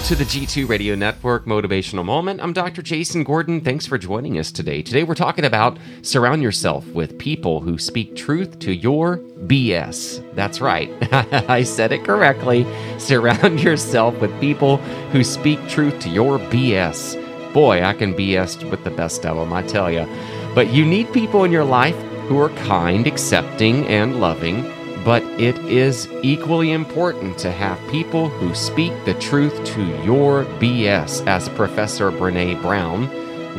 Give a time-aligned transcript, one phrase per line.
[0.00, 2.40] to the G2 Radio Network Motivational Moment.
[2.40, 2.80] I'm Dr.
[2.80, 3.60] Jason Gordon.
[3.60, 4.80] Thanks for joining us today.
[4.80, 10.24] Today we're talking about surround yourself with people who speak truth to your BS.
[10.34, 10.90] That's right.
[11.50, 12.66] I said it correctly.
[12.98, 14.78] Surround yourself with people
[15.12, 17.52] who speak truth to your BS.
[17.52, 20.06] Boy, I can BS with the best of them, I tell you.
[20.54, 21.96] But you need people in your life
[22.28, 24.64] who are kind, accepting, and loving
[25.04, 31.26] but it is equally important to have people who speak the truth to your BS,
[31.26, 33.10] as Professor Brene Brown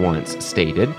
[0.01, 0.93] once stated.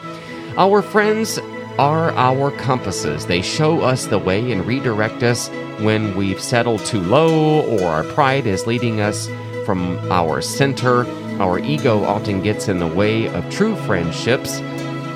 [0.56, 1.38] Our friends
[1.78, 3.26] are our compasses.
[3.26, 5.48] They show us the way and redirect us
[5.80, 9.28] when we've settled too low or our pride is leading us
[9.64, 11.04] from our center.
[11.40, 14.60] Our ego often gets in the way of true friendships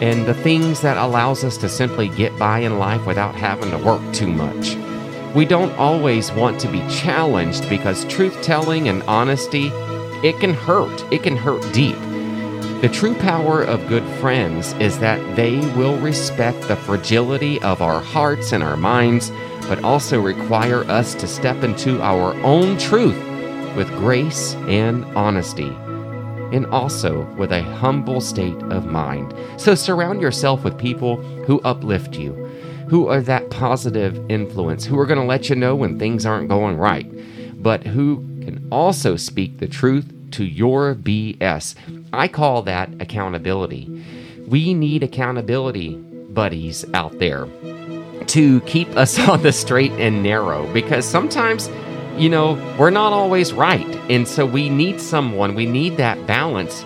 [0.01, 3.79] and the things that allows us to simply get by in life without having to
[3.79, 4.77] work too much.
[5.35, 9.71] We don't always want to be challenged because truth telling and honesty,
[10.25, 11.05] it can hurt.
[11.13, 11.99] It can hurt deep.
[12.81, 18.01] The true power of good friends is that they will respect the fragility of our
[18.01, 19.31] hearts and our minds,
[19.69, 23.19] but also require us to step into our own truth
[23.77, 25.77] with grace and honesty,
[26.53, 29.35] and also with a humble state of mind.
[29.57, 32.48] So surround yourself with people who uplift you
[32.89, 36.49] who are that positive influence, who are going to let you know when things aren't
[36.49, 37.07] going right,
[37.63, 41.75] but who can also speak the truth to your BS.
[42.13, 44.05] I call that accountability.
[44.47, 47.47] We need accountability buddies out there
[48.27, 51.69] to keep us on the straight and narrow because sometimes,
[52.17, 53.87] you know, we're not always right.
[54.11, 56.85] And so we need someone, we need that balance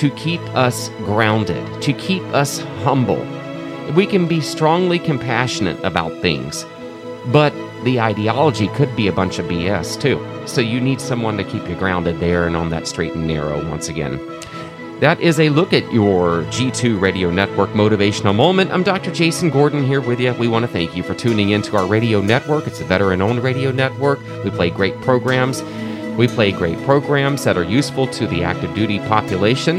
[0.00, 3.24] to keep us grounded, to keep us humble
[3.94, 6.64] we can be strongly compassionate about things,
[7.26, 7.52] but
[7.84, 10.24] the ideology could be a bunch of BS too.
[10.46, 13.68] So you need someone to keep you grounded there and on that straight and narrow
[13.68, 14.18] once again.
[15.00, 18.70] That is a look at your G2 Radio Network motivational moment.
[18.70, 19.10] I'm Dr.
[19.12, 20.32] Jason Gordon here with you.
[20.34, 22.66] We want to thank you for tuning into our radio network.
[22.66, 24.20] It's a veteran owned radio network.
[24.44, 25.62] We play great programs.
[26.16, 29.78] We play great programs that are useful to the active duty population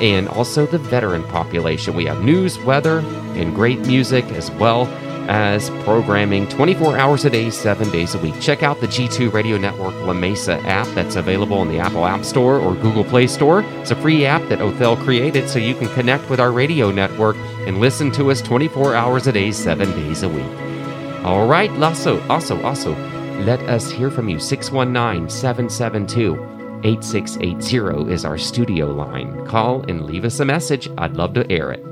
[0.00, 1.94] and also the veteran population.
[1.94, 3.00] We have news, weather,
[3.34, 4.86] and great music as well
[5.28, 8.40] as programming 24 hours a day, seven days a week.
[8.40, 12.24] Check out the G2 Radio Network La Mesa app that's available in the Apple App
[12.24, 13.62] Store or Google Play Store.
[13.80, 17.36] It's a free app that Othell created so you can connect with our radio network
[17.66, 21.24] and listen to us 24 hours a day, seven days a week.
[21.24, 22.96] All right, also, also, also,
[23.44, 24.38] let us hear from you.
[24.40, 29.46] 619 772 8680 is our studio line.
[29.46, 30.88] Call and leave us a message.
[30.98, 31.89] I'd love to air it.